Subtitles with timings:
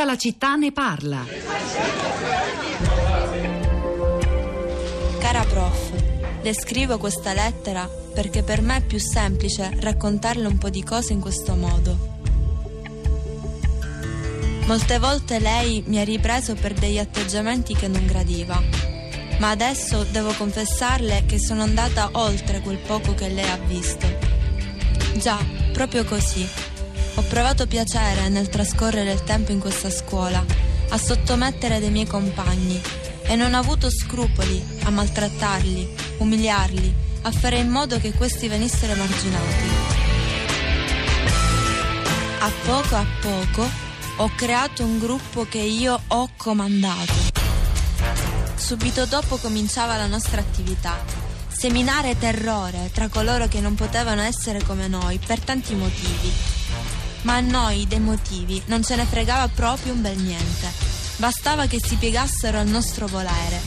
[0.00, 1.26] Tutta la città ne parla.
[5.18, 5.90] Cara prof,
[6.40, 11.12] le scrivo questa lettera perché per me è più semplice raccontarle un po' di cose
[11.12, 11.98] in questo modo.
[14.64, 18.58] Molte volte lei mi ha ripreso per degli atteggiamenti che non gradiva,
[19.38, 24.06] ma adesso devo confessarle che sono andata oltre quel poco che lei ha visto.
[25.16, 25.36] Già,
[25.74, 26.69] proprio così.
[27.20, 30.42] Ho provato piacere nel trascorrere il tempo in questa scuola,
[30.88, 32.80] a sottomettere dei miei compagni
[33.24, 38.92] e non ho avuto scrupoli a maltrattarli, umiliarli, a fare in modo che questi venissero
[38.94, 39.68] emarginati.
[42.38, 43.68] A poco a poco
[44.16, 47.12] ho creato un gruppo che io ho comandato.
[48.54, 50.98] Subito dopo cominciava la nostra attività.
[51.48, 56.59] Seminare terrore tra coloro che non potevano essere come noi per tanti motivi.
[57.22, 60.68] Ma a noi dei motivi non ce ne fregava proprio un bel niente.
[61.16, 63.60] Bastava che si piegassero al nostro volere.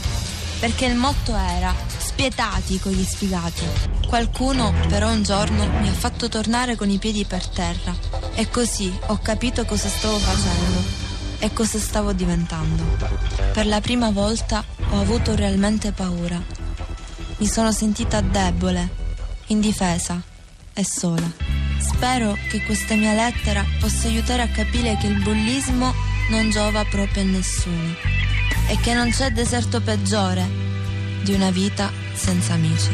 [0.60, 3.66] Perché il motto era spietati con gli sfigati.
[4.08, 7.94] Qualcuno però un giorno mi ha fatto tornare con i piedi per terra
[8.36, 10.82] e così ho capito cosa stavo facendo
[11.40, 12.84] e cosa stavo diventando.
[13.52, 16.42] Per la prima volta ho avuto realmente paura.
[17.38, 18.90] Mi sono sentita debole,
[19.48, 20.22] indifesa
[20.74, 21.53] e sola.
[21.84, 25.94] Spero che questa mia lettera possa aiutare a capire che il bullismo
[26.30, 27.96] non giova proprio a nessuno
[28.68, 30.48] e che non c'è deserto peggiore
[31.24, 32.92] di una vita senza amici.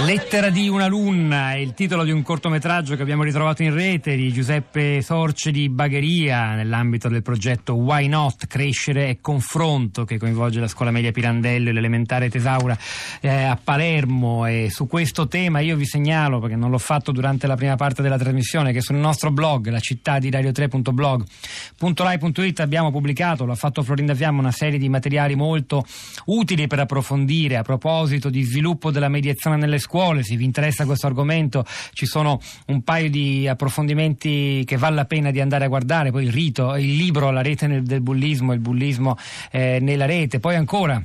[0.00, 4.32] Lettera di un'alunna è il titolo di un cortometraggio che abbiamo ritrovato in rete di
[4.32, 8.46] Giuseppe Sorce di Bagheria nell'ambito del progetto Why Not?
[8.46, 12.78] Crescere e confronto che coinvolge la scuola media Pirandello e l'elementare Tesaura
[13.20, 17.48] eh, a Palermo e su questo tema io vi segnalo perché non l'ho fatto durante
[17.48, 23.44] la prima parte della trasmissione che sul nostro blog la città di radio3.blog.rai.it abbiamo pubblicato,
[23.44, 25.84] l'ha fatto Florinda Fiamma, una serie di materiali molto
[26.26, 30.84] utili per approfondire a proposito di sviluppo della mediazione nelle scuole scuole, se vi interessa
[30.84, 35.68] questo argomento ci sono un paio di approfondimenti che vale la pena di andare a
[35.68, 39.16] guardare, poi il rito, il libro La rete del bullismo, il bullismo
[39.50, 41.02] eh, nella rete, poi ancora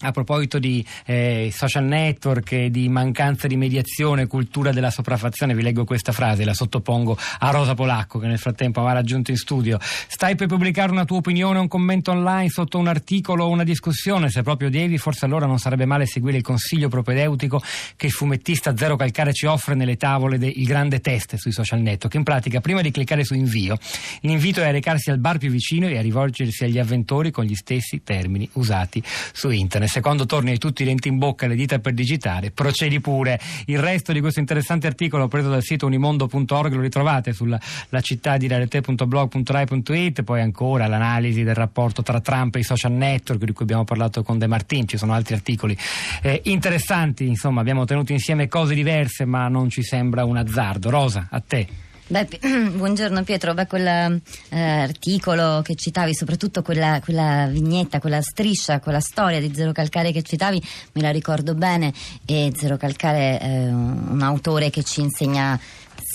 [0.00, 5.62] a proposito di eh, social network e di mancanza di mediazione, cultura della sopraffazione, vi
[5.62, 9.78] leggo questa frase, la sottopongo a Rosa Polacco che nel frattempo aveva raggiunto in studio.
[9.80, 14.30] Stai per pubblicare una tua opinione, un commento online sotto un articolo o una discussione?
[14.30, 17.62] Se proprio devi, forse allora non sarebbe male seguire il consiglio propedeutico
[17.94, 22.14] che il fumettista Zero Calcare ci offre nelle tavole del grande test sui social network.
[22.14, 23.78] In pratica, prima di cliccare su invio,
[24.22, 27.54] l'invito è a recarsi al bar più vicino e a rivolgersi agli avventori con gli
[27.54, 29.00] stessi termini usati
[29.32, 32.50] su internet secondo torni hai tutti i denti in bocca e le dita per digitare,
[32.50, 33.40] procedi pure.
[33.66, 37.60] Il resto di questo interessante articolo preso dal sito unimondo.org lo ritrovate sulla
[38.00, 43.52] città di realtà.blog.rai.it, poi ancora l'analisi del rapporto tra Trump e i social network di
[43.52, 45.76] cui abbiamo parlato con De Martin, ci sono altri articoli
[46.22, 50.90] eh, interessanti, insomma abbiamo tenuto insieme cose diverse ma non ci sembra un azzardo.
[50.90, 51.83] Rosa, a te.
[52.06, 52.28] Beh,
[52.76, 59.40] buongiorno Pietro, Beh, quell'articolo eh, che citavi, soprattutto quella, quella, vignetta, quella striscia, quella storia
[59.40, 61.94] di Zero Calcare che citavi, me la ricordo bene.
[62.26, 65.58] E Zero Calcare è un autore che ci insegna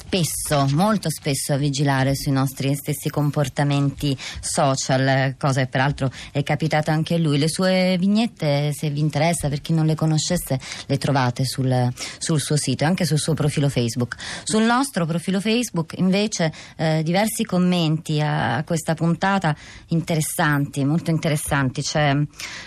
[0.10, 6.92] spesso, molto spesso a vigilare sui nostri stessi comportamenti social, cosa che peraltro è capitata
[6.92, 7.38] anche a lui.
[7.38, 12.42] Le sue vignette, se vi interessa, per chi non le conoscesse, le trovate sul, sul
[12.42, 14.16] suo sito e anche sul suo profilo Facebook.
[14.44, 19.56] Sul nostro profilo Facebook invece eh, diversi commenti a, a, questa puntata
[19.90, 21.84] interessanti, molto interessanti.
[21.84, 22.18] C'è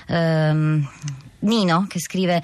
[0.07, 0.89] ehm,
[1.41, 2.41] Nino che scrive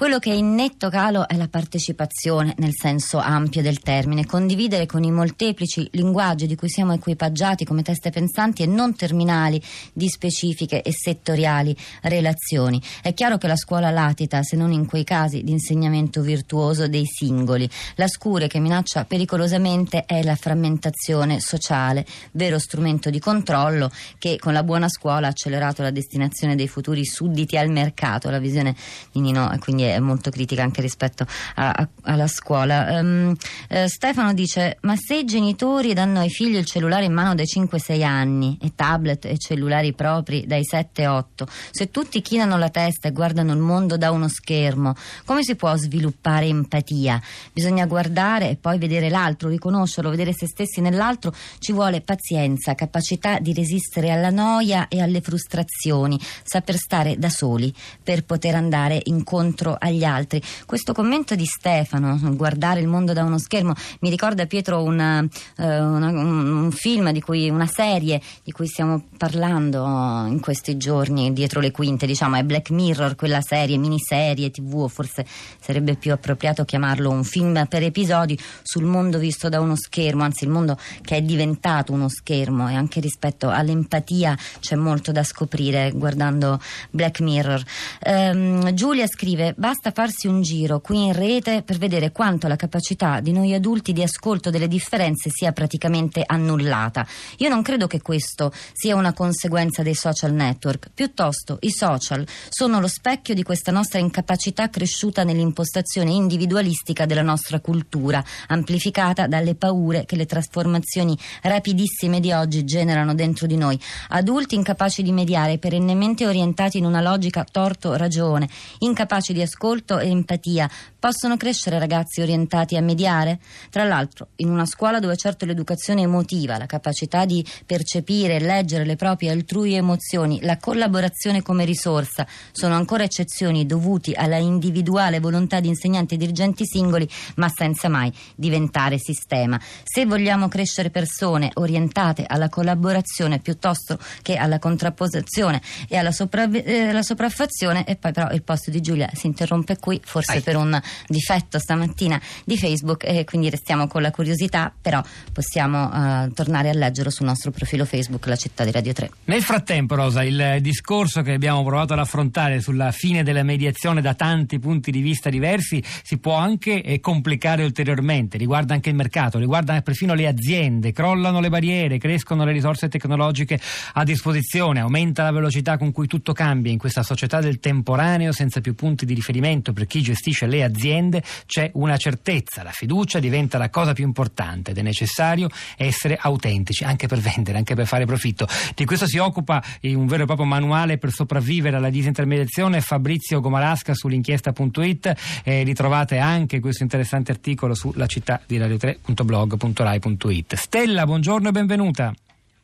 [0.00, 4.86] quello che è in netto calo è la partecipazione nel senso ampio del termine, condividere
[4.86, 9.62] con i molteplici linguaggi di cui siamo equipaggiati come teste pensanti e non terminali
[9.92, 12.80] di specifiche e settoriali relazioni.
[13.02, 17.04] È chiaro che la scuola latita, se non in quei casi di insegnamento virtuoso dei
[17.04, 17.68] singoli.
[17.96, 24.54] La scure che minaccia pericolosamente è la frammentazione sociale, vero strumento di controllo che con
[24.54, 28.30] la buona scuola ha accelerato la destinazione dei futuri sudditi al mercato.
[28.30, 28.74] La visione
[29.12, 31.26] di Nino quindi è è molto critica anche rispetto
[31.56, 33.00] a, a, alla scuola.
[33.00, 33.34] Um,
[33.68, 37.46] eh, Stefano dice: Ma se i genitori danno ai figli il cellulare in mano dai
[37.46, 41.24] 5-6 anni e tablet e cellulari propri dai 7-8,
[41.70, 44.94] se tutti chinano la testa e guardano il mondo da uno schermo,
[45.24, 47.20] come si può sviluppare empatia?
[47.52, 51.32] Bisogna guardare e poi vedere l'altro, riconoscerlo, vedere se stessi nell'altro.
[51.58, 57.72] Ci vuole pazienza, capacità di resistere alla noia e alle frustrazioni, saper stare da soli
[58.02, 60.42] per poter andare incontro agli altri.
[60.66, 65.20] Questo commento di Stefano, guardare il mondo da uno schermo, mi ricorda Pietro una,
[65.56, 71.32] eh, una, un film di cui, una serie di cui stiamo parlando in questi giorni
[71.32, 75.26] dietro le quinte, diciamo, è Black Mirror, quella serie, miniserie, tv, o forse
[75.60, 80.44] sarebbe più appropriato chiamarlo un film per episodi sul mondo visto da uno schermo, anzi
[80.44, 85.92] il mondo che è diventato uno schermo e anche rispetto all'empatia c'è molto da scoprire
[85.94, 87.62] guardando Black Mirror.
[88.06, 93.20] Um, Giulia scrive: Basta farsi un giro qui in rete per vedere quanto la capacità
[93.20, 97.06] di noi adulti di ascolto delle differenze sia praticamente annullata.
[97.36, 102.80] Io non credo che questo sia una conseguenza dei social network, piuttosto i social sono
[102.80, 110.06] lo specchio di questa nostra incapacità cresciuta nell'impostazione individualistica della nostra cultura, amplificata dalle paure
[110.06, 113.78] che le trasformazioni rapidissime di oggi generano dentro di noi.
[114.08, 118.48] Adulti incapaci di mediare, perennemente orientati in una logica torto-ragione,
[118.78, 123.40] incapaci di ascolto e empatia, possono crescere ragazzi orientati a mediare?
[123.68, 128.84] Tra l'altro, in una scuola dove certo l'educazione emotiva, la capacità di percepire e leggere
[128.84, 135.58] le proprie altrui emozioni, la collaborazione come risorsa sono ancora eccezioni dovuti alla individuale volontà
[135.58, 139.60] di insegnanti e dirigenti singoli, ma senza mai diventare sistema.
[139.82, 147.02] Se vogliamo crescere persone orientate alla collaborazione piuttosto che alla contrapposizione e alla, sopravv- eh,
[147.02, 149.38] sopraffazione, e poi però il posto di Giulia si interrompe
[149.78, 150.40] qui, forse Ai.
[150.40, 155.02] per un difetto stamattina di Facebook, e quindi restiamo con la curiosità, però
[155.32, 159.10] possiamo uh, tornare a leggerlo sul nostro profilo Facebook, La Città di Radio 3.
[159.24, 164.14] Nel frattempo, Rosa, il discorso che abbiamo provato ad affrontare sulla fine della mediazione da
[164.14, 169.38] tanti punti di vista diversi si può anche eh, complicare ulteriormente, riguarda anche il mercato,
[169.38, 173.58] riguarda perfino le aziende, crollano le barriere, crescono le risorse tecnologiche
[173.94, 178.60] a disposizione, aumenta la velocità con cui tutto cambia in questa società del temporaneo senza
[178.60, 179.29] più punti di riferimento
[179.72, 184.72] per chi gestisce le aziende, c'è una certezza, la fiducia diventa la cosa più importante
[184.72, 188.46] ed è necessario essere autentici anche per vendere, anche per fare profitto.
[188.74, 193.94] Di questo si occupa un vero e proprio manuale per sopravvivere alla disintermediazione Fabrizio Gomalasca
[193.94, 200.54] sull'inchiesta.it e ritrovate anche questo interessante articolo sulla città di radio3.blog.rai.it.
[200.54, 202.14] Stella, buongiorno e benvenuta.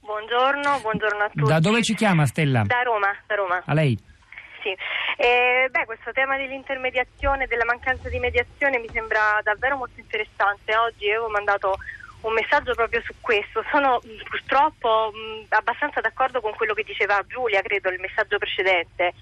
[0.00, 1.48] Buongiorno, buongiorno a tutti.
[1.48, 2.62] Da dove ci chiama Stella?
[2.66, 3.62] Da Roma, da Roma.
[3.64, 3.98] A lei.
[4.66, 4.76] Sì.
[5.18, 10.74] Eh, beh, questo tema dell'intermediazione, della mancanza di mediazione mi sembra davvero molto interessante.
[10.74, 11.76] Oggi avevo mandato
[12.22, 13.64] un messaggio proprio su questo.
[13.70, 19.14] Sono purtroppo mh, abbastanza d'accordo con quello che diceva Giulia, credo, il messaggio precedente.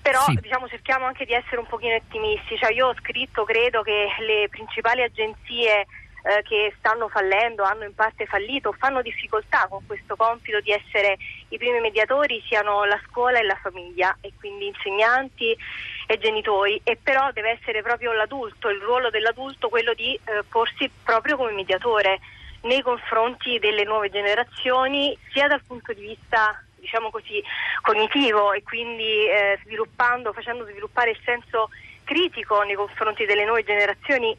[0.00, 0.38] Però sì.
[0.40, 2.56] diciamo, cerchiamo anche di essere un pochino ottimisti.
[2.56, 5.86] Cioè, io ho scritto, credo che le principali agenzie
[6.22, 11.16] eh, che stanno fallendo, hanno in parte fallito, fanno difficoltà con questo compito di essere
[11.48, 15.56] i primi mediatori siano la scuola e la famiglia e quindi insegnanti
[16.06, 16.80] e genitori.
[16.84, 21.52] E però deve essere proprio l'adulto, il ruolo dell'adulto quello di eh, porsi proprio come
[21.52, 22.20] mediatore
[22.62, 27.42] nei confronti delle nuove generazioni sia dal punto di vista diciamo così
[27.82, 31.70] cognitivo e quindi eh, sviluppando, facendo sviluppare il senso
[32.04, 34.36] critico nei confronti delle nuove generazioni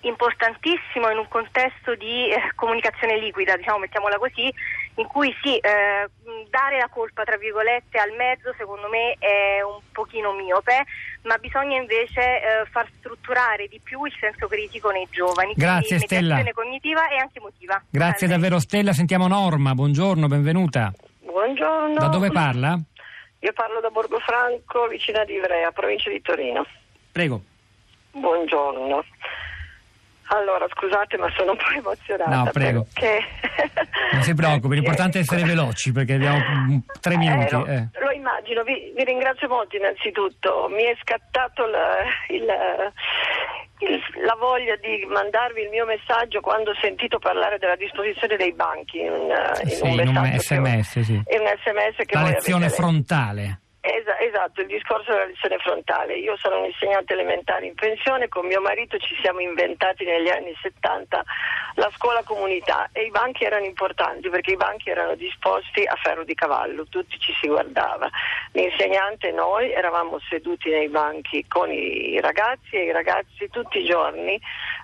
[0.00, 4.52] importantissimo in un contesto di eh, comunicazione liquida, diciamo, mettiamola così,
[4.96, 6.08] in cui sì, eh,
[6.48, 10.84] dare la colpa tra virgolette al mezzo secondo me è un pochino miope,
[11.22, 15.52] ma bisogna invece eh, far strutturare di più il senso critico nei giovani.
[15.54, 16.42] Grazie Stella.
[16.52, 17.82] cognitiva e anche emotiva.
[17.90, 18.38] Grazie Bene.
[18.38, 20.92] davvero Stella, sentiamo Norma, buongiorno, benvenuta.
[21.20, 21.98] Buongiorno.
[21.98, 22.78] Da dove parla?
[23.40, 26.66] Io parlo da Borgofranco, vicina di Ivrea, provincia di Torino.
[27.12, 27.42] Prego.
[28.12, 29.04] Buongiorno.
[30.28, 32.30] Allora, scusate, ma sono un po' emozionata.
[32.30, 32.86] No, prego.
[32.92, 33.24] Perché...
[34.12, 37.54] non si preoccupi, l'importante è essere veloci perché abbiamo tre minuti.
[37.54, 37.88] Eh, lo, eh.
[38.00, 40.68] lo, immagino, vi, vi, ringrazio molto innanzitutto.
[40.68, 42.44] Mi è scattato la, il,
[43.88, 48.52] il, la, voglia di mandarvi il mio messaggio quando ho sentito parlare della disposizione dei
[48.52, 49.30] banchi in,
[49.62, 50.92] in sì, un, in un sms.
[50.92, 51.12] Che, sì.
[51.12, 53.60] In un sms che la lezione frontale.
[53.86, 56.16] Es- esatto, il discorso della lezione frontale.
[56.16, 60.54] Io sono un insegnante elementare in pensione, con mio marito ci siamo inventati negli anni
[60.60, 61.24] 70
[61.76, 66.24] la scuola comunità e i banchi erano importanti perché i banchi erano disposti a ferro
[66.24, 68.08] di cavallo, tutti ci si guardava.
[68.52, 73.84] L'insegnante e noi eravamo seduti nei banchi con i ragazzi e i ragazzi tutti i
[73.84, 74.40] giorni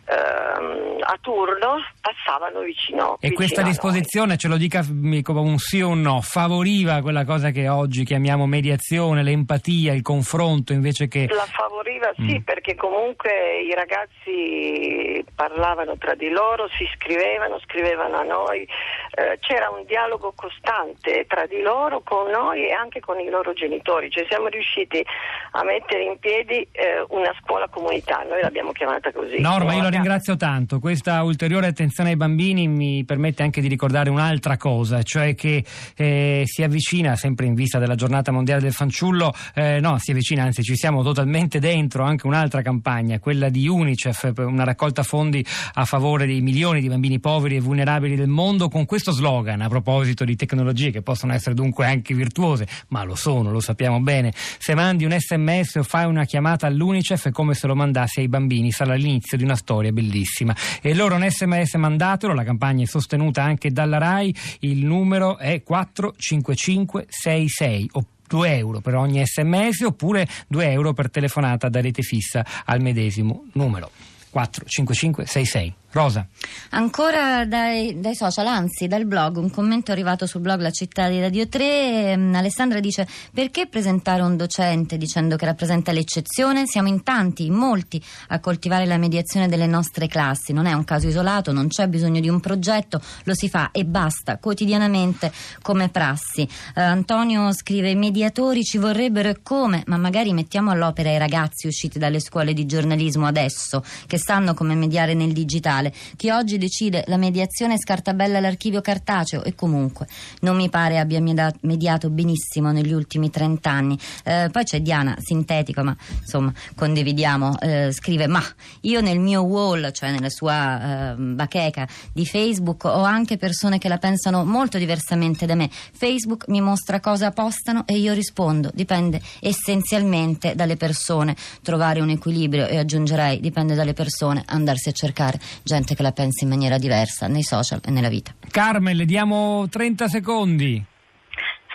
[0.06, 3.14] ehm, a turno passavano vicino.
[3.14, 4.84] E vicino questa disposizione, ce lo dica
[5.22, 8.90] come un sì o un no, favoriva quella cosa che oggi chiamiamo mediazione,
[9.22, 11.26] l'empatia, il confronto invece che...
[11.28, 11.81] La favoriva
[12.16, 12.42] sì, mm.
[12.42, 18.66] perché comunque i ragazzi parlavano tra di loro, si scrivevano, scrivevano a noi,
[19.14, 23.52] eh, c'era un dialogo costante tra di loro, con noi e anche con i loro
[23.52, 25.04] genitori, cioè siamo riusciti
[25.52, 29.40] a mettere in piedi eh, una scuola comunità, noi l'abbiamo chiamata così.
[29.40, 34.10] Norma, io la ringrazio tanto, questa ulteriore attenzione ai bambini mi permette anche di ricordare
[34.10, 35.64] un'altra cosa, cioè che
[35.96, 40.44] eh, si avvicina, sempre in vista della giornata mondiale del fanciullo, eh, no, si avvicina,
[40.44, 45.44] anzi ci siamo totalmente dentro anche un'altra campagna, quella di UNICEF, una raccolta fondi
[45.74, 49.68] a favore dei milioni di bambini poveri e vulnerabili del mondo, con questo slogan a
[49.68, 54.32] proposito di tecnologie che possono essere dunque anche virtuose, ma lo sono, lo sappiamo bene.
[54.34, 58.28] Se mandi un sms o fai una chiamata all'UNICEF è come se lo mandassi ai
[58.28, 60.56] bambini, sarà l'inizio di una storia bellissima.
[60.80, 65.62] E loro un sms mandatelo, la campagna è sostenuta anche dalla RAI, il numero è
[65.62, 67.90] 45566
[68.32, 73.44] 2 euro per ogni sms oppure 2 euro per telefonata da rete fissa al medesimo
[73.52, 73.90] numero
[74.30, 75.81] 45566.
[75.92, 76.26] Rosa.
[76.70, 81.20] Ancora dai, dai, social, anzi dal blog, un commento arrivato sul blog La città di
[81.20, 82.14] Radio 3.
[82.16, 86.66] Um, Alessandra dice: Perché presentare un docente dicendo che rappresenta l'eccezione?
[86.66, 90.54] Siamo in tanti, in molti, a coltivare la mediazione delle nostre classi.
[90.54, 93.84] Non è un caso isolato, non c'è bisogno di un progetto, lo si fa e
[93.84, 95.30] basta, quotidianamente
[95.60, 96.48] come prassi.
[96.74, 99.82] Uh, Antonio scrive: I mediatori ci vorrebbero e come?
[99.88, 104.74] Ma magari mettiamo all'opera i ragazzi usciti dalle scuole di giornalismo adesso, che sanno come
[104.74, 105.92] mediare nel digitale digitale.
[106.16, 110.06] Chi oggi decide la mediazione scartabella l'archivio cartaceo e comunque
[110.40, 113.98] non mi pare abbia mediato benissimo negli ultimi 30 anni.
[114.24, 118.42] Eh, poi c'è Diana, sintetico, ma insomma condividiamo, eh, scrive ma
[118.82, 123.88] io nel mio wall, cioè nella sua eh, bacheca di Facebook ho anche persone che
[123.88, 125.68] la pensano molto diversamente da me.
[125.70, 131.34] Facebook mi mostra cosa postano e io rispondo, dipende essenzialmente dalle persone.
[131.62, 135.40] Trovare un equilibrio e aggiungerei dipende dalle persone, andarsi a cercare
[135.72, 138.34] gente che la pensa in maniera diversa nei social e nella vita.
[138.50, 140.84] Carmen, le diamo 30 secondi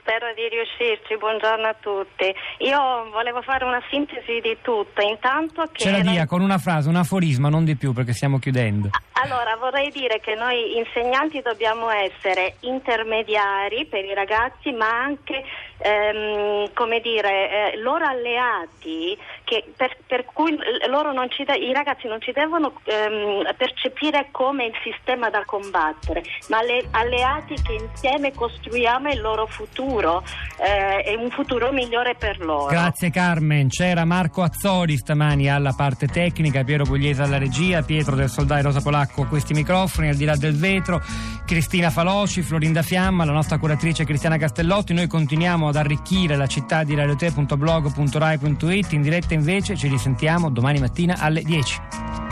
[0.07, 1.17] spero di riuscirci.
[1.17, 2.33] Buongiorno a tutti.
[2.59, 2.79] Io
[3.11, 5.01] volevo fare una sintesi di tutto.
[5.01, 8.39] Intanto che Ce la dia con una frase, un aforisma, non di più perché stiamo
[8.39, 8.89] chiudendo.
[9.21, 15.43] Allora, vorrei dire che noi insegnanti dobbiamo essere intermediari per i ragazzi, ma anche
[15.77, 19.17] ehm, come dire, eh, loro alleati
[19.75, 25.43] per, per, cui de- i ragazzi non ci devono ehm, percepire come il sistema da
[25.45, 30.23] combattere, ma le- alleati che insieme costruiamo il loro futuro
[30.57, 32.67] eh, e un futuro migliore per loro.
[32.67, 38.29] Grazie Carmen, c'era Marco Azzori stamani alla parte tecnica, Piero Pugliese alla regia, Pietro del
[38.29, 41.01] Soldai Rosa Polacco a questi microfoni, al di là del vetro,
[41.45, 45.07] Cristina Faloci, Florinda Fiamma, la nostra curatrice Cristiana Castellotti, noi
[45.67, 52.26] ad arricchire la città di radiote.blog.rai.it in diretta invece ci risentiamo domani mattina alle 10.